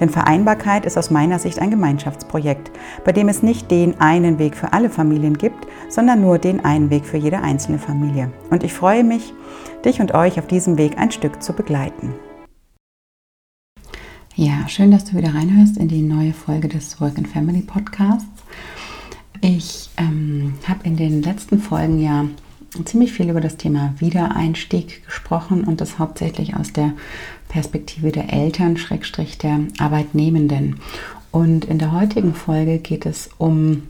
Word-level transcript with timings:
Denn 0.00 0.08
Vereinbarkeit 0.08 0.86
ist 0.86 0.98
aus 0.98 1.10
meiner 1.10 1.38
Sicht 1.38 1.58
ein 1.58 1.70
Gemeinschaftsprojekt, 1.70 2.70
bei 3.04 3.12
dem 3.12 3.28
es 3.28 3.42
nicht 3.42 3.70
den 3.70 4.00
einen 4.00 4.38
Weg 4.38 4.56
für 4.56 4.72
alle 4.72 4.90
Familien 4.90 5.38
gibt, 5.38 5.66
sondern 5.88 6.20
nur 6.20 6.38
den 6.38 6.64
einen 6.64 6.90
Weg 6.90 7.06
für 7.06 7.16
jede 7.16 7.40
einzelne 7.40 7.78
Familie. 7.78 8.30
Und 8.50 8.64
ich 8.64 8.72
freue 8.72 9.04
mich, 9.04 9.32
dich 9.84 10.00
und 10.00 10.14
euch 10.14 10.38
auf 10.38 10.46
diesem 10.46 10.78
Weg 10.78 10.98
ein 10.98 11.10
Stück 11.10 11.42
zu 11.42 11.52
begleiten. 11.52 12.14
Ja, 14.36 14.68
schön, 14.68 14.90
dass 14.90 15.04
du 15.04 15.16
wieder 15.16 15.32
reinhörst 15.32 15.76
in 15.76 15.86
die 15.86 16.02
neue 16.02 16.32
Folge 16.32 16.66
des 16.66 17.00
Work 17.00 17.18
and 17.18 17.28
Family 17.28 17.62
Podcasts. 17.62 18.26
Ich 19.40 19.90
ähm, 19.96 20.54
habe 20.66 20.80
in 20.84 20.96
den 20.96 21.22
letzten 21.22 21.60
Folgen 21.60 22.00
ja 22.00 22.24
ziemlich 22.84 23.12
viel 23.12 23.30
über 23.30 23.40
das 23.40 23.56
Thema 23.56 23.94
Wiedereinstieg 23.98 25.04
gesprochen 25.04 25.64
und 25.64 25.80
das 25.80 25.98
hauptsächlich 25.98 26.56
aus 26.56 26.72
der 26.72 26.92
Perspektive 27.48 28.10
der 28.10 28.32
Eltern, 28.32 28.76
Schrägstrich 28.76 29.38
der 29.38 29.60
Arbeitnehmenden. 29.78 30.80
Und 31.30 31.64
in 31.64 31.78
der 31.78 31.92
heutigen 31.92 32.34
Folge 32.34 32.78
geht 32.78 33.06
es 33.06 33.30
um 33.38 33.84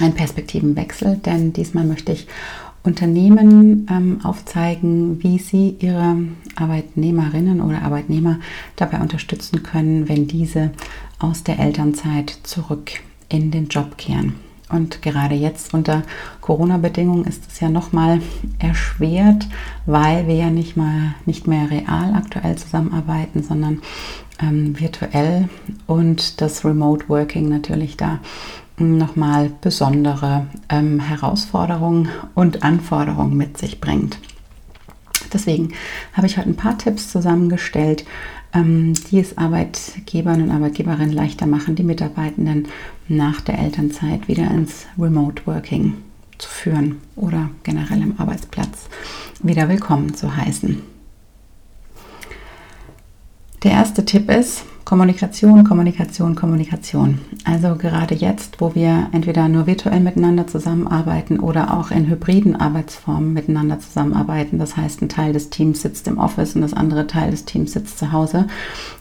einen 0.00 0.14
Perspektivenwechsel, 0.14 1.16
denn 1.16 1.52
diesmal 1.52 1.84
möchte 1.84 2.12
ich 2.12 2.26
Unternehmen 2.82 3.86
ähm, 3.90 4.20
aufzeigen, 4.22 5.22
wie 5.22 5.38
sie 5.38 5.76
ihre 5.80 6.16
Arbeitnehmerinnen 6.56 7.60
oder 7.60 7.82
Arbeitnehmer 7.82 8.40
dabei 8.76 9.00
unterstützen 9.00 9.62
können, 9.62 10.08
wenn 10.08 10.26
diese 10.26 10.70
aus 11.18 11.42
der 11.44 11.58
Elternzeit 11.58 12.38
zurück 12.42 12.90
in 13.28 13.50
den 13.50 13.68
Job 13.68 13.96
kehren. 13.96 14.34
Und 14.70 15.02
gerade 15.02 15.34
jetzt 15.34 15.74
unter 15.74 16.02
Corona-Bedingungen 16.40 17.26
ist 17.26 17.42
es 17.50 17.60
ja 17.60 17.68
nochmal 17.68 18.20
erschwert, 18.58 19.46
weil 19.86 20.26
wir 20.26 20.34
ja 20.36 20.50
nicht 20.50 20.76
mal 20.76 21.14
nicht 21.26 21.46
mehr 21.46 21.70
real 21.70 22.14
aktuell 22.14 22.56
zusammenarbeiten, 22.56 23.42
sondern 23.42 23.82
ähm, 24.40 24.78
virtuell 24.78 25.48
und 25.86 26.40
das 26.40 26.64
Remote 26.64 27.08
Working 27.08 27.48
natürlich 27.48 27.96
da 27.96 28.20
nochmal 28.78 29.52
besondere 29.60 30.46
ähm, 30.68 30.98
Herausforderungen 30.98 32.08
und 32.34 32.62
Anforderungen 32.62 33.36
mit 33.36 33.58
sich 33.58 33.80
bringt. 33.80 34.18
Deswegen 35.32 35.72
habe 36.12 36.26
ich 36.26 36.38
heute 36.38 36.48
ein 36.48 36.56
paar 36.56 36.78
Tipps 36.78 37.10
zusammengestellt, 37.10 38.04
ähm, 38.52 38.94
die 39.10 39.20
es 39.20 39.36
Arbeitgebern 39.36 40.42
und 40.42 40.50
Arbeitgeberinnen 40.50 41.12
leichter 41.12 41.46
machen, 41.46 41.74
die 41.74 41.82
Mitarbeitenden 41.82 42.68
nach 43.08 43.40
der 43.40 43.58
Elternzeit 43.58 44.28
wieder 44.28 44.50
ins 44.50 44.86
Remote 44.98 45.46
Working 45.46 45.94
zu 46.38 46.48
führen 46.48 47.00
oder 47.16 47.50
generell 47.62 48.02
im 48.02 48.18
Arbeitsplatz 48.18 48.88
wieder 49.42 49.68
willkommen 49.68 50.14
zu 50.14 50.36
heißen. 50.36 50.93
Der 53.64 53.72
erste 53.72 54.04
Tipp 54.04 54.30
ist, 54.30 54.66
Kommunikation, 54.84 55.64
Kommunikation, 55.64 56.34
Kommunikation. 56.34 57.18
Also 57.44 57.76
gerade 57.76 58.14
jetzt, 58.14 58.60
wo 58.60 58.74
wir 58.74 59.08
entweder 59.12 59.48
nur 59.48 59.66
virtuell 59.66 60.00
miteinander 60.00 60.46
zusammenarbeiten 60.46 61.40
oder 61.40 61.72
auch 61.72 61.90
in 61.90 62.06
hybriden 62.06 62.56
Arbeitsformen 62.56 63.32
miteinander 63.32 63.80
zusammenarbeiten, 63.80 64.58
das 64.58 64.76
heißt 64.76 65.00
ein 65.00 65.08
Teil 65.08 65.32
des 65.32 65.48
Teams 65.48 65.80
sitzt 65.80 66.06
im 66.08 66.18
Office 66.18 66.54
und 66.54 66.60
das 66.60 66.74
andere 66.74 67.06
Teil 67.06 67.30
des 67.30 67.46
Teams 67.46 67.72
sitzt 67.72 67.98
zu 67.98 68.12
Hause, 68.12 68.48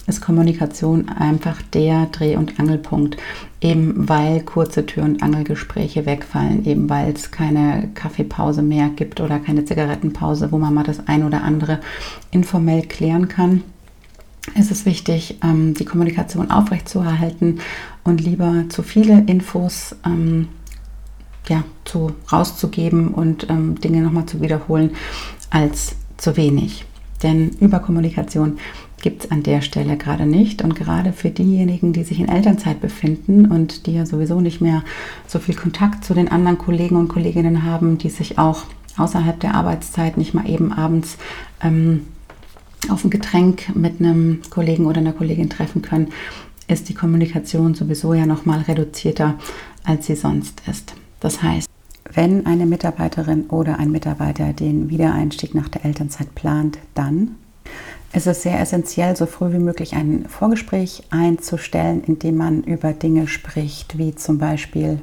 ist 0.07 0.21
Kommunikation 0.21 1.09
einfach 1.09 1.61
der 1.73 2.05
Dreh- 2.05 2.37
und 2.37 2.57
Angelpunkt, 2.57 3.17
eben 3.59 4.07
weil 4.07 4.43
kurze 4.43 4.85
Tür- 4.85 5.03
und 5.03 5.21
Angelgespräche 5.21 6.05
wegfallen, 6.05 6.65
eben 6.65 6.89
weil 6.89 7.11
es 7.11 7.31
keine 7.31 7.89
Kaffeepause 7.93 8.61
mehr 8.61 8.87
gibt 8.87 9.19
oder 9.19 9.39
keine 9.39 9.65
Zigarettenpause, 9.65 10.53
wo 10.53 10.57
man 10.57 10.73
mal 10.73 10.85
das 10.85 11.05
ein 11.09 11.25
oder 11.25 11.43
andere 11.43 11.81
informell 12.31 12.83
klären 12.83 13.27
kann 13.27 13.61
ist 14.55 14.71
es 14.71 14.85
wichtig, 14.85 15.37
ähm, 15.43 15.73
die 15.73 15.85
Kommunikation 15.85 16.51
aufrechtzuerhalten 16.51 17.59
und 18.03 18.21
lieber 18.21 18.65
zu 18.69 18.83
viele 18.83 19.23
Infos 19.25 19.95
ähm, 20.05 20.49
ja, 21.47 21.63
zu, 21.85 22.11
rauszugeben 22.31 23.09
und 23.09 23.49
ähm, 23.49 23.79
Dinge 23.79 24.01
nochmal 24.01 24.25
zu 24.25 24.41
wiederholen, 24.41 24.91
als 25.49 25.95
zu 26.17 26.37
wenig. 26.37 26.85
Denn 27.21 27.49
Überkommunikation 27.59 28.57
gibt 29.01 29.25
es 29.25 29.31
an 29.31 29.43
der 29.43 29.61
Stelle 29.61 29.97
gerade 29.97 30.25
nicht. 30.25 30.61
Und 30.61 30.75
gerade 30.75 31.13
für 31.13 31.29
diejenigen, 31.29 31.93
die 31.93 32.03
sich 32.03 32.19
in 32.19 32.29
Elternzeit 32.29 32.81
befinden 32.81 33.45
und 33.45 33.85
die 33.85 33.93
ja 33.93 34.05
sowieso 34.05 34.41
nicht 34.41 34.61
mehr 34.61 34.83
so 35.27 35.39
viel 35.39 35.55
Kontakt 35.55 36.03
zu 36.03 36.13
den 36.13 36.29
anderen 36.29 36.57
Kollegen 36.57 36.95
und 36.95 37.09
Kolleginnen 37.09 37.63
haben, 37.63 37.97
die 37.97 38.09
sich 38.09 38.37
auch 38.37 38.63
außerhalb 38.97 39.39
der 39.39 39.55
Arbeitszeit 39.55 40.17
nicht 40.17 40.33
mal 40.33 40.49
eben 40.49 40.71
abends 40.71 41.17
ähm, 41.61 42.05
auf 42.89 43.03
ein 43.03 43.09
Getränk 43.09 43.75
mit 43.75 43.99
einem 43.99 44.41
Kollegen 44.49 44.85
oder 44.85 44.99
einer 44.99 45.13
Kollegin 45.13 45.49
treffen 45.49 45.81
können, 45.81 46.09
ist 46.67 46.89
die 46.89 46.93
Kommunikation 46.93 47.73
sowieso 47.73 48.13
ja 48.13 48.25
noch 48.25 48.45
mal 48.45 48.61
reduzierter, 48.61 49.35
als 49.83 50.07
sie 50.07 50.15
sonst 50.15 50.61
ist. 50.69 50.95
Das 51.19 51.41
heißt, 51.41 51.69
wenn 52.13 52.45
eine 52.45 52.65
Mitarbeiterin 52.65 53.45
oder 53.47 53.79
ein 53.79 53.91
Mitarbeiter 53.91 54.53
den 54.53 54.89
Wiedereinstieg 54.89 55.55
nach 55.55 55.69
der 55.69 55.85
Elternzeit 55.85 56.35
plant, 56.35 56.77
dann 56.93 57.35
ist 58.13 58.27
es 58.27 58.43
sehr 58.43 58.59
essentiell, 58.59 59.15
so 59.15 59.25
früh 59.25 59.51
wie 59.53 59.59
möglich 59.59 59.93
ein 59.93 60.25
Vorgespräch 60.27 61.03
einzustellen, 61.09 62.03
in 62.03 62.19
dem 62.19 62.37
man 62.37 62.63
über 62.63 62.93
Dinge 62.93 63.27
spricht, 63.27 63.97
wie 63.97 64.13
zum 64.13 64.37
Beispiel, 64.37 64.99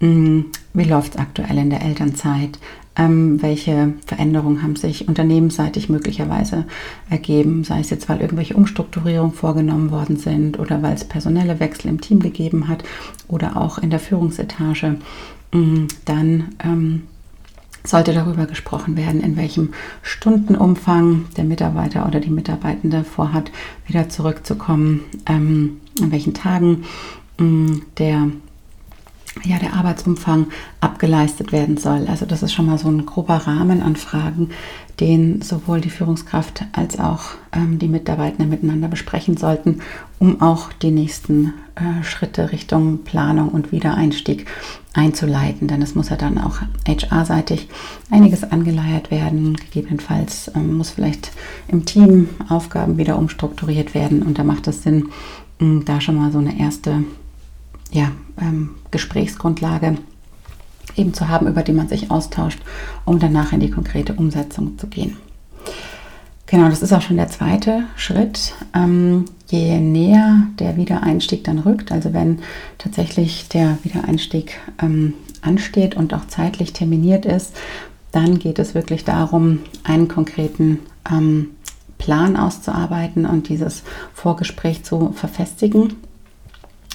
wie 0.00 0.84
läuft 0.84 1.14
es 1.14 1.20
aktuell 1.20 1.58
in 1.58 1.70
der 1.70 1.82
Elternzeit? 1.82 2.58
ähm, 2.98 3.40
welche 3.40 3.94
Veränderungen 4.06 4.62
haben 4.62 4.76
sich 4.76 5.06
unternehmensseitig 5.08 5.88
möglicherweise 5.88 6.64
ergeben, 7.08 7.62
sei 7.62 7.80
es 7.80 7.90
jetzt, 7.90 8.08
weil 8.08 8.20
irgendwelche 8.20 8.56
Umstrukturierungen 8.56 9.32
vorgenommen 9.32 9.92
worden 9.92 10.16
sind 10.16 10.58
oder 10.58 10.82
weil 10.82 10.94
es 10.94 11.04
personelle 11.04 11.60
Wechsel 11.60 11.88
im 11.88 12.00
Team 12.00 12.18
gegeben 12.18 12.66
hat 12.66 12.82
oder 13.28 13.56
auch 13.56 13.78
in 13.78 13.90
der 13.90 14.00
Führungsetage, 14.00 14.96
mm, 15.52 15.86
dann 16.04 16.48
ähm, 16.62 17.02
sollte 17.84 18.12
darüber 18.12 18.46
gesprochen 18.46 18.96
werden, 18.96 19.22
in 19.22 19.36
welchem 19.36 19.72
Stundenumfang 20.02 21.26
der 21.36 21.44
Mitarbeiter 21.44 22.04
oder 22.06 22.18
die 22.18 22.30
Mitarbeitende 22.30 23.04
vorhat, 23.04 23.52
wieder 23.86 24.08
zurückzukommen, 24.08 25.02
ähm, 25.26 25.78
an 26.02 26.10
welchen 26.10 26.34
Tagen 26.34 26.82
mm, 27.38 27.76
der 27.98 28.28
ja, 29.44 29.58
der 29.58 29.74
Arbeitsumfang 29.74 30.46
abgeleistet 30.80 31.52
werden 31.52 31.76
soll. 31.76 32.06
Also 32.08 32.26
das 32.26 32.42
ist 32.42 32.52
schon 32.52 32.66
mal 32.66 32.78
so 32.78 32.88
ein 32.88 33.06
grober 33.06 33.36
Rahmen 33.36 33.82
an 33.82 33.96
Fragen, 33.96 34.50
den 35.00 35.42
sowohl 35.42 35.80
die 35.80 35.90
Führungskraft 35.90 36.64
als 36.72 36.98
auch 36.98 37.22
ähm, 37.52 37.78
die 37.78 37.88
Mitarbeitenden 37.88 38.48
miteinander 38.48 38.88
besprechen 38.88 39.36
sollten, 39.36 39.80
um 40.18 40.40
auch 40.40 40.72
die 40.72 40.90
nächsten 40.90 41.54
äh, 41.76 42.02
Schritte 42.02 42.50
Richtung 42.50 43.04
Planung 43.04 43.50
und 43.50 43.70
Wiedereinstieg 43.70 44.46
einzuleiten. 44.94 45.68
Denn 45.68 45.82
es 45.82 45.94
muss 45.94 46.08
ja 46.08 46.16
dann 46.16 46.38
auch 46.38 46.58
HR-seitig 46.86 47.68
einiges 48.10 48.44
angeleiert 48.44 49.10
werden. 49.10 49.56
Gegebenenfalls 49.56 50.50
ähm, 50.54 50.76
muss 50.76 50.90
vielleicht 50.90 51.30
im 51.68 51.84
Team 51.84 52.28
Aufgaben 52.48 52.98
wieder 52.98 53.18
umstrukturiert 53.18 53.94
werden 53.94 54.22
und 54.22 54.38
da 54.38 54.44
macht 54.44 54.66
es 54.66 54.82
Sinn, 54.82 55.10
mh, 55.60 55.84
da 55.84 56.00
schon 56.00 56.16
mal 56.16 56.32
so 56.32 56.38
eine 56.38 56.58
erste 56.58 57.04
ja, 57.90 58.12
ähm, 58.40 58.70
Gesprächsgrundlage 58.90 59.98
eben 60.96 61.14
zu 61.14 61.28
haben, 61.28 61.46
über 61.46 61.62
die 61.62 61.72
man 61.72 61.88
sich 61.88 62.10
austauscht, 62.10 62.60
um 63.04 63.18
danach 63.18 63.52
in 63.52 63.60
die 63.60 63.70
konkrete 63.70 64.14
Umsetzung 64.14 64.78
zu 64.78 64.86
gehen. 64.88 65.16
Genau, 66.46 66.70
das 66.70 66.82
ist 66.82 66.94
auch 66.94 67.02
schon 67.02 67.18
der 67.18 67.28
zweite 67.28 67.84
Schritt. 67.96 68.54
Ähm, 68.74 69.26
je 69.48 69.78
näher 69.80 70.44
der 70.58 70.76
Wiedereinstieg 70.76 71.44
dann 71.44 71.58
rückt, 71.58 71.92
also 71.92 72.14
wenn 72.14 72.40
tatsächlich 72.78 73.48
der 73.48 73.78
Wiedereinstieg 73.82 74.58
ähm, 74.80 75.12
ansteht 75.42 75.94
und 75.94 76.14
auch 76.14 76.26
zeitlich 76.26 76.72
terminiert 76.72 77.26
ist, 77.26 77.54
dann 78.12 78.38
geht 78.38 78.58
es 78.58 78.74
wirklich 78.74 79.04
darum, 79.04 79.60
einen 79.84 80.08
konkreten 80.08 80.78
ähm, 81.10 81.50
Plan 81.98 82.36
auszuarbeiten 82.36 83.26
und 83.26 83.50
dieses 83.50 83.82
Vorgespräch 84.14 84.84
zu 84.84 85.12
verfestigen 85.12 85.96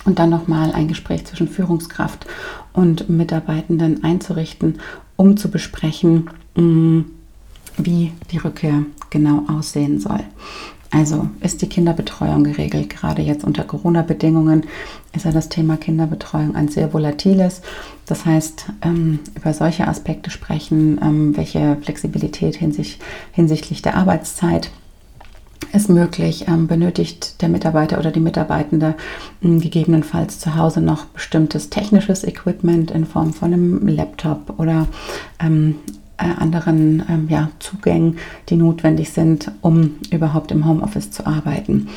und 0.05 0.19
dann 0.19 0.29
nochmal 0.29 0.71
ein 0.71 0.87
Gespräch 0.87 1.25
zwischen 1.25 1.47
Führungskraft 1.47 2.25
und 2.73 3.09
Mitarbeitenden 3.09 4.03
einzurichten, 4.03 4.79
um 5.15 5.37
zu 5.37 5.49
besprechen, 5.49 6.29
mm, 6.55 7.01
wie 7.77 8.11
die 8.31 8.37
Rückkehr 8.37 8.83
genau 9.09 9.45
aussehen 9.47 9.99
soll. 9.99 10.21
Also 10.93 11.27
ist 11.41 11.63
die 11.63 11.69
Kinderbetreuung 11.69 12.43
geregelt? 12.43 12.91
Gerade 12.91 13.23
jetzt 13.23 13.43
unter 13.43 13.63
Corona-Bedingungen 13.63 14.65
ist 15.15 15.25
ja 15.25 15.31
das 15.31 15.49
Thema 15.49 15.75
Kinderbetreuung 15.75 16.55
ein 16.55 16.67
sehr 16.67 16.93
volatiles. 16.93 17.63
Das 18.05 18.27
heißt, 18.27 18.65
ähm, 18.83 19.19
über 19.35 19.55
solche 19.55 19.87
Aspekte 19.87 20.29
sprechen, 20.29 20.99
ähm, 21.01 21.35
welche 21.35 21.77
Flexibilität 21.81 22.55
hinsicht, 22.55 23.01
hinsichtlich 23.31 23.81
der 23.81 23.97
Arbeitszeit 23.97 24.69
ist 25.71 25.89
möglich, 25.89 26.47
ähm, 26.47 26.67
benötigt 26.67 27.41
der 27.41 27.49
Mitarbeiter 27.49 27.99
oder 27.99 28.11
die 28.11 28.19
Mitarbeitende 28.19 28.95
ähm, 29.41 29.59
gegebenenfalls 29.59 30.39
zu 30.39 30.55
Hause 30.55 30.81
noch 30.81 31.05
bestimmtes 31.05 31.69
technisches 31.69 32.23
Equipment 32.23 32.91
in 32.91 33.05
Form 33.05 33.33
von 33.33 33.53
einem 33.53 33.87
Laptop 33.87 34.59
oder 34.59 34.87
ähm, 35.39 35.75
äh, 36.17 36.25
anderen 36.25 37.03
ähm, 37.09 37.27
ja, 37.29 37.49
Zugängen, 37.59 38.17
die 38.49 38.55
notwendig 38.55 39.11
sind, 39.11 39.51
um 39.61 39.95
überhaupt 40.11 40.51
im 40.51 40.67
Homeoffice 40.67 41.11
zu 41.11 41.25
arbeiten. 41.25 41.89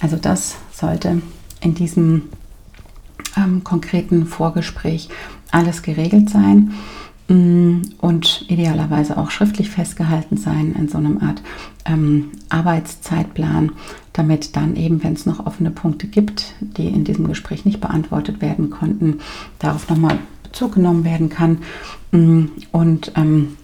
Also 0.00 0.16
das 0.16 0.56
sollte 0.72 1.22
in 1.60 1.74
diesem 1.74 2.22
ähm, 3.36 3.64
konkreten 3.64 4.26
Vorgespräch 4.26 5.08
alles 5.50 5.82
geregelt 5.82 6.30
sein. 6.30 6.74
Mm, 7.28 7.82
und 7.98 8.44
idealerweise 8.48 9.18
auch 9.18 9.30
schriftlich 9.30 9.68
festgehalten 9.70 10.36
sein 10.36 10.76
in 10.78 10.88
so 10.88 10.98
einem 10.98 11.20
Art 11.20 11.42
ähm, 11.84 12.30
Arbeitszeitplan, 12.50 13.72
damit 14.12 14.54
dann 14.54 14.76
eben, 14.76 15.02
wenn 15.02 15.14
es 15.14 15.26
noch 15.26 15.44
offene 15.44 15.72
Punkte 15.72 16.06
gibt, 16.06 16.54
die 16.60 16.86
in 16.86 17.02
diesem 17.02 17.26
Gespräch 17.26 17.64
nicht 17.64 17.80
beantwortet 17.80 18.40
werden 18.40 18.70
konnten, 18.70 19.20
darauf 19.58 19.88
nochmal 19.90 20.18
Bezug 20.44 20.74
genommen 20.74 21.04
werden 21.04 21.28
kann 21.28 21.58
mm, 22.12 22.44
und 22.70 23.10
ähm, 23.16 23.56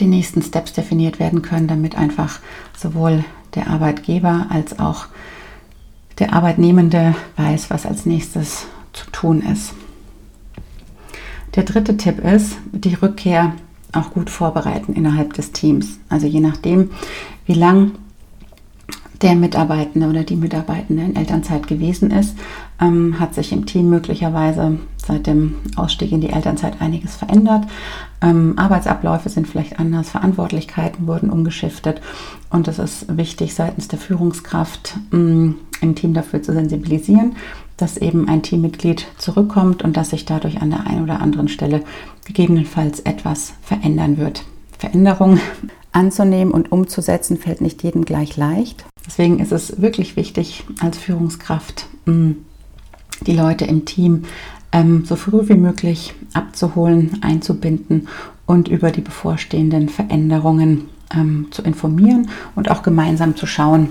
die 0.00 0.06
nächsten 0.06 0.40
Steps 0.40 0.72
definiert 0.72 1.20
werden 1.20 1.42
können, 1.42 1.68
damit 1.68 1.96
einfach 1.96 2.40
sowohl 2.74 3.22
der 3.54 3.68
Arbeitgeber 3.68 4.46
als 4.48 4.78
auch 4.78 5.06
der 6.18 6.32
Arbeitnehmende 6.32 7.14
weiß, 7.36 7.68
was 7.68 7.84
als 7.84 8.06
nächstes 8.06 8.66
zu 8.94 9.10
tun 9.10 9.42
ist. 9.42 9.74
Der 11.54 11.64
dritte 11.64 11.96
Tipp 11.96 12.18
ist, 12.24 12.56
die 12.72 12.94
Rückkehr 12.94 13.52
auch 13.92 14.10
gut 14.10 14.30
vorbereiten 14.30 14.94
innerhalb 14.94 15.34
des 15.34 15.52
Teams. 15.52 15.98
Also 16.08 16.26
je 16.26 16.40
nachdem, 16.40 16.90
wie 17.46 17.54
lang 17.54 17.92
der 19.22 19.36
Mitarbeitende 19.36 20.08
oder 20.08 20.24
die 20.24 20.36
Mitarbeitende 20.36 21.04
in 21.04 21.16
Elternzeit 21.16 21.68
gewesen 21.68 22.10
ist, 22.10 22.36
ähm, 22.80 23.20
hat 23.20 23.34
sich 23.34 23.52
im 23.52 23.66
Team 23.66 23.88
möglicherweise 23.88 24.78
seit 24.96 25.26
dem 25.26 25.56
Ausstieg 25.76 26.10
in 26.12 26.20
die 26.20 26.30
Elternzeit 26.30 26.80
einiges 26.80 27.14
verändert. 27.16 27.64
Ähm, 28.20 28.54
Arbeitsabläufe 28.56 29.28
sind 29.28 29.46
vielleicht 29.46 29.78
anders, 29.78 30.10
Verantwortlichkeiten 30.10 31.06
wurden 31.06 31.30
umgeschiftet 31.30 32.00
und 32.50 32.66
es 32.66 32.78
ist 32.78 33.16
wichtig 33.16 33.54
seitens 33.54 33.88
der 33.88 33.98
Führungskraft 33.98 34.96
mh, 35.10 35.18
mm, 35.18 35.54
im 35.82 35.94
Team 35.94 36.14
dafür 36.14 36.42
zu 36.42 36.52
sensibilisieren, 36.52 37.36
dass 37.82 37.96
eben 37.96 38.28
ein 38.28 38.42
Teammitglied 38.42 39.06
zurückkommt 39.18 39.82
und 39.82 39.96
dass 39.96 40.10
sich 40.10 40.24
dadurch 40.24 40.62
an 40.62 40.70
der 40.70 40.86
einen 40.86 41.02
oder 41.02 41.20
anderen 41.20 41.48
Stelle 41.48 41.82
gegebenenfalls 42.24 43.00
etwas 43.00 43.54
verändern 43.60 44.18
wird. 44.18 44.44
Veränderung 44.78 45.40
anzunehmen 45.92 46.54
und 46.54 46.70
umzusetzen 46.70 47.36
fällt 47.36 47.60
nicht 47.60 47.82
jedem 47.82 48.04
gleich 48.04 48.36
leicht. 48.36 48.84
Deswegen 49.04 49.40
ist 49.40 49.50
es 49.50 49.82
wirklich 49.82 50.14
wichtig, 50.14 50.64
als 50.80 50.96
Führungskraft 50.96 51.86
mm, 52.06 52.30
die 53.26 53.34
Leute 53.34 53.64
im 53.64 53.84
Team 53.84 54.26
ähm, 54.70 55.04
so 55.04 55.16
früh 55.16 55.48
wie 55.48 55.56
möglich 55.56 56.14
abzuholen, 56.34 57.18
einzubinden 57.20 58.06
und 58.46 58.68
über 58.68 58.92
die 58.92 59.00
bevorstehenden 59.00 59.88
Veränderungen 59.88 60.88
ähm, 61.12 61.48
zu 61.50 61.62
informieren 61.62 62.30
und 62.54 62.70
auch 62.70 62.84
gemeinsam 62.84 63.34
zu 63.34 63.46
schauen, 63.46 63.88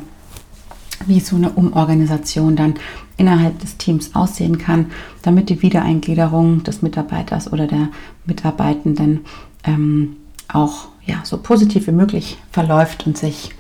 wie 1.07 1.19
so 1.19 1.36
eine 1.36 1.51
Umorganisation 1.51 2.56
dann 2.56 2.75
innerhalb 3.18 3.59
des 3.59 3.77
Teams 3.77 4.15
aussehen 4.15 4.57
kann, 4.57 4.88
damit 5.21 5.50
die 5.50 5.62
Wiedereingliederung 5.62 6.63
des 6.63 6.81
Mitarbeiters 6.81 7.51
oder 7.51 7.68
der 7.68 7.89
Mitarbeitenden 8.25 9.21
ähm, 9.63 10.18
auch 10.48 10.88
ja, 11.06 11.21
so 11.24 11.38
positiv 11.38 11.88
wie 11.88 11.92
möglich 11.92 12.38
verläuft 12.51 13.06
und 13.07 13.18
sich 13.18 13.51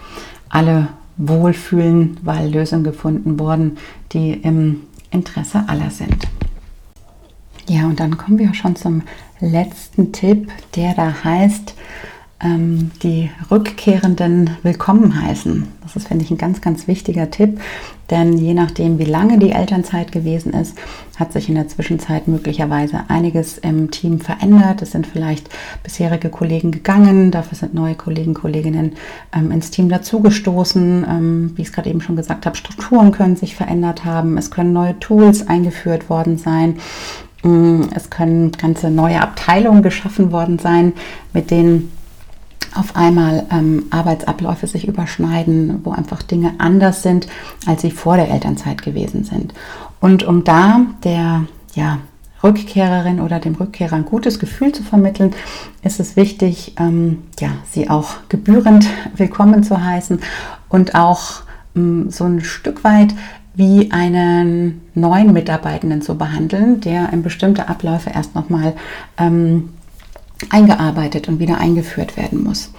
alle 0.49 0.89
wohlfühlen, 1.17 2.17
weil 2.23 2.51
Lösungen 2.51 2.83
gefunden 2.83 3.39
wurden, 3.39 3.77
die 4.11 4.31
im 4.31 4.81
Interesse 5.11 5.63
aller 5.67 5.89
sind. 5.89 6.27
Ja, 7.67 7.85
und 7.85 7.99
dann 7.99 8.17
kommen 8.17 8.39
wir 8.39 8.53
schon 8.53 8.75
zum 8.75 9.03
letzten 9.39 10.11
Tipp, 10.11 10.51
der 10.75 10.93
da 10.93 11.23
heißt, 11.23 11.75
ähm, 12.43 12.91
die 13.03 13.29
Rückkehrenden 13.49 14.51
willkommen 14.63 15.21
heißen. 15.21 15.67
Das 15.83 15.95
ist, 15.95 16.07
finde 16.07 16.25
ich, 16.25 16.31
ein 16.31 16.37
ganz, 16.37 16.61
ganz 16.61 16.87
wichtiger 16.87 17.29
Tipp, 17.29 17.59
denn 18.09 18.37
je 18.37 18.53
nachdem, 18.53 18.99
wie 18.99 19.05
lange 19.05 19.39
die 19.39 19.51
Elternzeit 19.51 20.11
gewesen 20.11 20.53
ist, 20.53 20.77
hat 21.17 21.31
sich 21.31 21.49
in 21.49 21.55
der 21.55 21.67
Zwischenzeit 21.67 22.27
möglicherweise 22.27 23.01
einiges 23.07 23.57
im 23.57 23.91
Team 23.91 24.19
verändert. 24.19 24.81
Es 24.81 24.91
sind 24.91 25.07
vielleicht 25.07 25.49
bisherige 25.83 26.29
Kollegen 26.29 26.71
gegangen, 26.71 27.31
dafür 27.31 27.57
sind 27.57 27.73
neue 27.73 27.95
Kollegen, 27.95 28.33
Kolleginnen 28.33 28.93
ähm, 29.33 29.51
ins 29.51 29.71
Team 29.71 29.89
dazugestoßen. 29.89 31.05
Ähm, 31.07 31.51
wie 31.55 31.61
ich 31.61 31.69
es 31.69 31.73
gerade 31.73 31.89
eben 31.89 32.01
schon 32.01 32.15
gesagt 32.15 32.45
habe, 32.45 32.57
Strukturen 32.57 33.11
können 33.11 33.35
sich 33.35 33.55
verändert 33.55 34.03
haben, 34.03 34.37
es 34.37 34.51
können 34.51 34.73
neue 34.73 34.99
Tools 34.99 35.47
eingeführt 35.47 36.09
worden 36.09 36.37
sein. 36.37 36.77
Mm, 37.43 37.83
es 37.95 38.09
können 38.09 38.51
ganze 38.51 38.89
neue 38.89 39.21
Abteilungen 39.21 39.83
geschaffen 39.83 40.31
worden 40.31 40.59
sein, 40.59 40.93
mit 41.33 41.49
denen 41.49 41.91
auf 42.75 42.95
einmal 42.95 43.45
ähm, 43.51 43.85
Arbeitsabläufe 43.89 44.67
sich 44.67 44.87
überschneiden, 44.87 45.81
wo 45.83 45.91
einfach 45.91 46.23
Dinge 46.23 46.53
anders 46.57 47.03
sind, 47.03 47.27
als 47.65 47.81
sie 47.81 47.91
vor 47.91 48.15
der 48.15 48.29
Elternzeit 48.29 48.81
gewesen 48.81 49.23
sind. 49.23 49.53
Und 49.99 50.23
um 50.23 50.43
da 50.43 50.81
der 51.03 51.45
ja, 51.73 51.99
Rückkehrerin 52.43 53.19
oder 53.19 53.39
dem 53.39 53.55
Rückkehrer 53.55 53.95
ein 53.95 54.05
gutes 54.05 54.39
Gefühl 54.39 54.71
zu 54.71 54.83
vermitteln, 54.83 55.33
ist 55.83 55.99
es 55.99 56.15
wichtig, 56.15 56.73
ähm, 56.79 57.23
ja, 57.39 57.49
sie 57.69 57.89
auch 57.89 58.15
gebührend 58.29 58.87
willkommen 59.15 59.63
zu 59.63 59.83
heißen 59.83 60.19
und 60.69 60.95
auch 60.95 61.41
ähm, 61.75 62.09
so 62.09 62.25
ein 62.25 62.41
Stück 62.41 62.83
weit 62.83 63.13
wie 63.53 63.91
einen 63.91 64.81
neuen 64.95 65.33
Mitarbeitenden 65.33 66.01
zu 66.01 66.17
behandeln, 66.17 66.79
der 66.81 67.11
in 67.11 67.21
bestimmte 67.21 67.67
Abläufe 67.67 68.09
erst 68.09 68.33
nochmal 68.33 68.73
ähm, 69.17 69.69
eingearbeitet 70.49 71.27
und 71.27 71.39
wieder 71.39 71.57
eingeführt 71.57 72.17
werden 72.17 72.43
muss. 72.43 72.71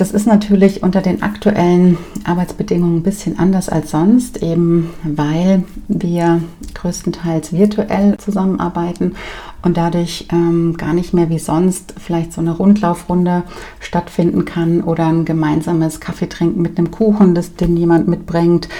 Das 0.00 0.12
ist 0.12 0.26
natürlich 0.26 0.82
unter 0.82 1.02
den 1.02 1.22
aktuellen 1.22 1.98
Arbeitsbedingungen 2.24 3.00
ein 3.00 3.02
bisschen 3.02 3.38
anders 3.38 3.68
als 3.68 3.90
sonst, 3.90 4.42
eben 4.42 4.88
weil 5.02 5.64
wir 5.88 6.40
größtenteils 6.72 7.52
virtuell 7.52 8.16
zusammenarbeiten 8.16 9.14
und 9.60 9.76
dadurch 9.76 10.26
ähm, 10.32 10.78
gar 10.78 10.94
nicht 10.94 11.12
mehr 11.12 11.28
wie 11.28 11.38
sonst 11.38 11.92
vielleicht 11.98 12.32
so 12.32 12.40
eine 12.40 12.56
Rundlaufrunde 12.56 13.42
stattfinden 13.78 14.46
kann 14.46 14.80
oder 14.80 15.06
ein 15.06 15.26
gemeinsames 15.26 16.00
Kaffeetrinken 16.00 16.62
mit 16.62 16.78
einem 16.78 16.90
Kuchen, 16.90 17.34
das 17.34 17.56
den 17.56 17.76
jemand 17.76 18.08
mitbringt, 18.08 18.70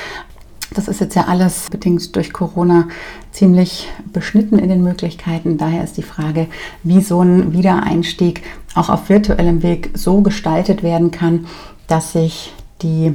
das 0.75 0.89
ist 0.89 1.01
jetzt 1.01 1.17
ja 1.17 1.25
alles 1.25 1.69
bedingt 1.71 2.15
durch 2.15 2.33
Corona 2.33 2.89
ziemlich 3.33 3.89
beschnitten 4.13 4.59
in 4.59 4.69
den 4.69 4.83
Möglichkeiten. 4.83 5.59
Daher 5.59 5.83
ist 5.83 5.97
die 5.97 6.03
Frage, 6.03 6.47
wie 6.83 7.01
so 7.01 7.23
ein 7.23 7.53
Wiedereinstieg 7.53 8.43
auch 8.75 8.89
auf 8.89 9.09
virtuellem 9.09 9.63
Weg 9.63 9.91
so 9.95 10.21
gestaltet 10.21 10.83
werden 10.83 11.11
kann, 11.11 11.47
dass 11.87 12.13
sich 12.13 12.53
die 12.83 13.15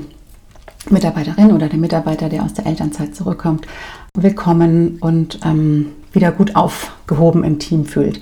Mitarbeiterin 0.89 1.53
oder 1.53 1.69
der 1.69 1.79
Mitarbeiter, 1.79 2.29
der 2.29 2.43
aus 2.43 2.53
der 2.53 2.65
Elternzeit 2.65 3.15
zurückkommt, 3.15 3.65
willkommen 4.15 4.97
und 4.99 5.39
ähm, 5.43 5.93
wieder 6.11 6.31
gut 6.31 6.55
aufgehoben 6.55 7.43
im 7.43 7.59
Team 7.59 7.85
fühlt. 7.85 8.21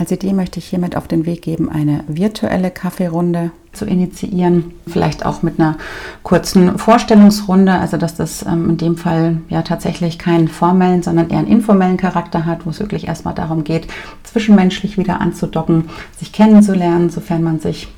Als 0.00 0.12
Idee 0.12 0.32
möchte 0.32 0.60
ich 0.60 0.66
hiermit 0.66 0.96
auf 0.96 1.08
den 1.08 1.26
Weg 1.26 1.42
geben, 1.42 1.68
eine 1.68 2.04
virtuelle 2.06 2.70
Kaffeerunde 2.70 3.50
zu 3.72 3.84
initiieren. 3.84 4.74
Vielleicht 4.86 5.26
auch 5.26 5.42
mit 5.42 5.58
einer 5.58 5.76
kurzen 6.22 6.78
Vorstellungsrunde, 6.78 7.72
also 7.72 7.96
dass 7.96 8.14
das 8.14 8.46
ähm, 8.46 8.70
in 8.70 8.76
dem 8.76 8.96
Fall 8.96 9.38
ja 9.48 9.62
tatsächlich 9.62 10.16
keinen 10.16 10.46
formellen, 10.46 11.02
sondern 11.02 11.30
eher 11.30 11.38
einen 11.38 11.48
informellen 11.48 11.96
Charakter 11.96 12.46
hat, 12.46 12.64
wo 12.64 12.70
es 12.70 12.78
wirklich 12.78 13.08
erstmal 13.08 13.34
darum 13.34 13.64
geht, 13.64 13.88
zwischenmenschlich 14.22 14.98
wieder 14.98 15.20
anzudocken, 15.20 15.90
sich 16.16 16.30
kennenzulernen, 16.30 17.10
sofern 17.10 17.42
man 17.42 17.58
sich 17.58 17.88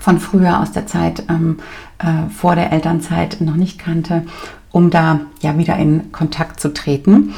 von 0.00 0.18
früher 0.18 0.60
aus 0.60 0.72
der 0.72 0.88
Zeit 0.88 1.22
ähm, 1.28 1.58
äh, 2.00 2.28
vor 2.28 2.56
der 2.56 2.72
Elternzeit 2.72 3.40
noch 3.40 3.54
nicht 3.54 3.78
kannte 3.78 4.24
um 4.74 4.90
da 4.90 5.20
ja 5.40 5.56
wieder 5.56 5.76
in 5.76 6.10
Kontakt 6.10 6.58
zu 6.58 6.74
treten. 6.74 7.32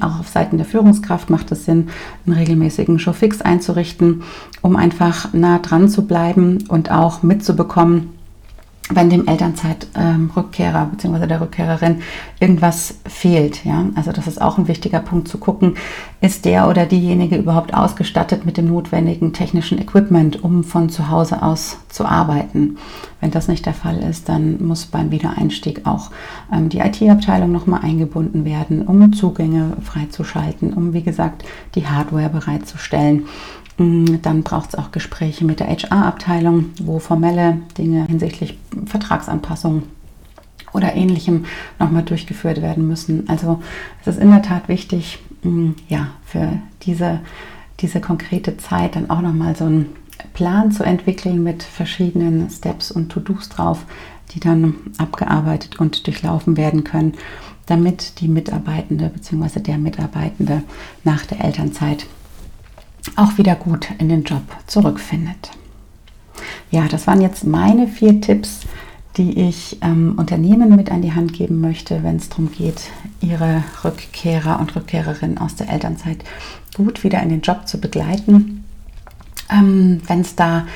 Auch 0.00 0.20
auf 0.20 0.28
Seiten 0.28 0.58
der 0.58 0.66
Führungskraft 0.66 1.30
macht 1.30 1.50
es 1.50 1.64
Sinn, 1.64 1.88
einen 2.26 2.36
regelmäßigen 2.36 2.98
Showfix 2.98 3.40
einzurichten, 3.40 4.22
um 4.60 4.76
einfach 4.76 5.32
nah 5.32 5.58
dran 5.58 5.88
zu 5.88 6.06
bleiben 6.06 6.58
und 6.68 6.90
auch 6.90 7.22
mitzubekommen, 7.22 8.10
wenn 8.90 9.10
dem 9.10 9.26
Elternzeitrückkehrer 9.26 10.82
ähm, 10.82 10.90
bzw. 10.90 11.26
der 11.26 11.40
Rückkehrerin 11.40 12.02
irgendwas 12.40 12.96
fehlt. 13.06 13.64
Ja? 13.64 13.86
Also 13.94 14.12
das 14.12 14.26
ist 14.26 14.40
auch 14.40 14.58
ein 14.58 14.68
wichtiger 14.68 15.00
Punkt 15.00 15.28
zu 15.28 15.38
gucken, 15.38 15.76
ist 16.20 16.44
der 16.44 16.68
oder 16.68 16.86
diejenige 16.86 17.36
überhaupt 17.36 17.74
ausgestattet 17.74 18.44
mit 18.44 18.56
dem 18.56 18.66
notwendigen 18.66 19.32
technischen 19.32 19.78
Equipment, 19.78 20.42
um 20.42 20.64
von 20.64 20.88
zu 20.88 21.08
Hause 21.10 21.42
aus 21.42 21.78
zu 21.88 22.04
arbeiten. 22.04 22.78
Wenn 23.20 23.30
das 23.30 23.48
nicht 23.48 23.66
der 23.66 23.74
Fall 23.74 23.98
ist, 23.98 24.28
dann 24.28 24.64
muss 24.64 24.86
beim 24.86 25.10
Wiedereinstieg 25.10 25.86
auch 25.86 26.10
ähm, 26.52 26.68
die 26.68 26.80
IT-Abteilung 26.80 27.52
nochmal 27.52 27.80
eingebunden 27.82 28.44
werden, 28.44 28.82
um 28.82 29.12
Zugänge 29.12 29.76
freizuschalten, 29.82 30.72
um 30.72 30.92
wie 30.92 31.02
gesagt 31.02 31.44
die 31.74 31.86
Hardware 31.86 32.28
bereitzustellen. 32.28 33.26
Mm, 33.78 34.20
dann 34.22 34.42
braucht 34.42 34.70
es 34.70 34.74
auch 34.74 34.92
Gespräche 34.92 35.44
mit 35.44 35.60
der 35.60 35.68
HR-Abteilung, 35.68 36.66
wo 36.80 36.98
formelle 36.98 37.58
Dinge 37.78 38.06
hinsichtlich 38.06 38.58
Vertragsanpassung 38.86 39.84
oder 40.72 40.94
ähnlichem 40.94 41.44
nochmal 41.78 42.02
durchgeführt 42.02 42.62
werden 42.62 42.86
müssen. 42.86 43.28
Also 43.28 43.62
es 44.00 44.08
ist 44.08 44.20
in 44.20 44.30
der 44.30 44.42
Tat 44.42 44.68
wichtig, 44.68 45.18
mm, 45.42 45.72
ja, 45.88 46.08
für 46.24 46.58
diese, 46.82 47.20
diese 47.80 48.00
konkrete 48.00 48.56
Zeit 48.56 48.96
dann 48.96 49.10
auch 49.10 49.20
nochmal 49.20 49.56
so 49.56 49.64
einen 49.64 49.86
Plan 50.34 50.70
zu 50.70 50.84
entwickeln 50.84 51.42
mit 51.42 51.62
verschiedenen 51.62 52.48
Steps 52.50 52.90
und 52.90 53.10
To-Dos 53.10 53.48
drauf, 53.48 53.84
die 54.34 54.40
dann 54.40 54.74
abgearbeitet 54.98 55.78
und 55.78 56.06
durchlaufen 56.06 56.56
werden 56.56 56.84
können, 56.84 57.14
damit 57.66 58.20
die 58.20 58.28
Mitarbeitende 58.28 59.08
bzw. 59.08 59.60
der 59.60 59.78
Mitarbeitende 59.78 60.62
nach 61.04 61.26
der 61.26 61.44
Elternzeit 61.44 62.06
auch 63.16 63.38
wieder 63.38 63.54
gut 63.54 63.88
in 63.98 64.08
den 64.08 64.24
Job 64.24 64.42
zurückfindet. 64.66 65.50
Ja, 66.70 66.88
das 66.88 67.06
waren 67.06 67.20
jetzt 67.20 67.44
meine 67.44 67.86
vier 67.86 68.20
Tipps, 68.20 68.60
die 69.16 69.38
ich 69.38 69.78
ähm, 69.82 70.14
Unternehmen 70.16 70.74
mit 70.74 70.90
an 70.90 71.02
die 71.02 71.12
Hand 71.12 71.34
geben 71.34 71.60
möchte, 71.60 72.02
wenn 72.02 72.16
es 72.16 72.30
darum 72.30 72.50
geht, 72.50 72.90
ihre 73.20 73.62
Rückkehrer 73.84 74.58
und 74.58 74.74
Rückkehrerinnen 74.74 75.38
aus 75.38 75.54
der 75.54 75.68
Elternzeit 75.68 76.24
gut 76.74 77.04
wieder 77.04 77.22
in 77.22 77.28
den 77.28 77.42
Job 77.42 77.68
zu 77.68 77.78
begleiten. 77.78 78.64
Ähm, 79.50 80.00
wenn 80.06 80.20
es 80.20 80.34
da 80.34 80.66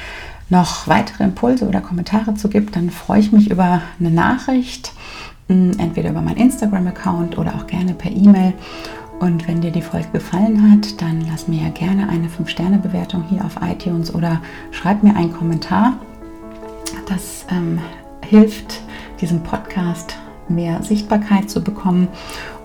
noch 0.51 0.87
weitere 0.87 1.25
Impulse 1.25 1.67
oder 1.67 1.81
Kommentare 1.81 2.35
zu 2.35 2.49
gibt, 2.49 2.77
dann 2.77 2.91
freue 2.91 3.21
ich 3.21 3.33
mich 3.33 3.51
über 3.51 3.83
eine 3.99 4.11
Nachricht, 4.11 4.93
hm, 5.49 5.73
entweder 5.79 6.11
über 6.11 6.21
meinen 6.21 6.37
Instagram-Account 6.37 7.39
oder 7.39 7.55
auch 7.55 7.67
gerne 7.67 7.95
per 7.95 8.11
E-Mail. 8.11 8.53
Und 9.19 9.49
wenn 9.49 9.61
dir 9.61 9.71
die 9.71 9.83
Folge 9.83 10.09
gefallen 10.13 10.71
hat, 10.71 11.01
dann 11.01 11.25
lass 11.31 11.49
mir 11.49 11.63
ja 11.63 11.69
gerne 11.71 12.09
eine 12.09 12.29
5-Sterne-Bewertung 12.29 13.25
hier 13.29 13.45
auf 13.45 13.57
iTunes 13.63 14.15
oder 14.15 14.41
schreib 14.73 15.03
mir 15.03 15.17
einen 15.17 15.33
Kommentar. 15.33 15.95
Das 17.09 17.47
ähm, 17.51 17.79
hilft 18.23 18.81
diesem 19.21 19.43
Podcast 19.43 20.17
mehr 20.49 20.83
Sichtbarkeit 20.83 21.49
zu 21.49 21.63
bekommen. 21.63 22.09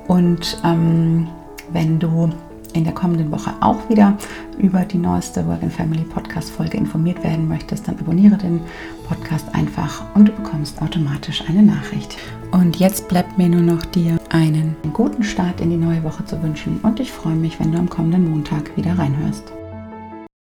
Und 0.07 0.61
ähm, 0.65 1.27
wenn 1.71 1.99
du 1.99 2.29
in 2.73 2.83
der 2.83 2.93
kommenden 2.93 3.31
Woche 3.31 3.53
auch 3.59 3.89
wieder 3.89 4.17
über 4.57 4.81
die 4.85 4.97
neueste 4.97 5.45
Work 5.47 5.63
and 5.63 5.73
Family 5.73 6.03
Podcast 6.03 6.51
Folge 6.51 6.77
informiert 6.77 7.23
werden 7.23 7.47
möchtest, 7.47 7.87
dann 7.87 7.99
abonniere 7.99 8.37
den 8.37 8.61
Podcast 9.07 9.53
einfach 9.53 10.03
und 10.15 10.29
du 10.29 10.31
bekommst 10.31 10.81
automatisch 10.81 11.43
eine 11.47 11.63
Nachricht. 11.63 12.17
Und 12.51 12.77
jetzt 12.77 13.07
bleibt 13.07 13.37
mir 13.37 13.49
nur 13.49 13.61
noch 13.61 13.85
dir 13.85 14.20
einen 14.31 14.77
guten 14.93 15.23
Start 15.23 15.59
in 15.59 15.69
die 15.71 15.77
neue 15.77 16.03
Woche 16.03 16.23
zu 16.23 16.41
wünschen 16.41 16.79
und 16.83 17.01
ich 17.01 17.11
freue 17.11 17.35
mich, 17.35 17.59
wenn 17.59 17.73
du 17.73 17.77
am 17.77 17.89
kommenden 17.89 18.31
Montag 18.31 18.75
wieder 18.77 18.97
reinhörst. 18.97 19.51